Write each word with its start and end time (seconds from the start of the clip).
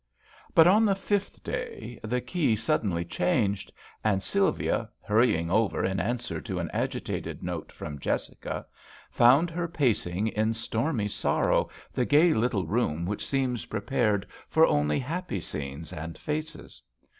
But 0.55 0.65
on 0.65 0.83
the 0.83 0.95
fifth 0.95 1.43
day 1.43 1.99
the 2.03 2.21
key 2.21 2.55
suddenly 2.55 3.05
changedi 3.05 3.69
and 4.03 4.23
Sylvia, 4.23 4.67
THE 4.67 4.73
VIOLIN 4.73 4.89
OBBLIGATO. 4.89 5.23
85 5.23 5.45
hunying 5.45 5.51
over 5.51 5.85
in 5.85 5.99
answer 5.99 6.41
to 6.41 6.57
an 6.59 6.71
agitated 6.73 7.43
note 7.43 7.71
from 7.71 7.99
Jessica, 7.99 8.65
found 9.11 9.51
her 9.51 9.67
pacing 9.67 10.29
in 10.29 10.55
stormy 10.55 11.07
sorrow 11.07 11.69
the 11.93 12.05
gay 12.05 12.33
little 12.33 12.65
room 12.65 13.05
which 13.05 13.27
seemed 13.27 13.69
prepared 13.69 14.25
for 14.49 14.65
only 14.65 14.97
happy 14.97 15.39
scenes 15.39 15.93
and 15.93 16.17
faces. 16.17 16.81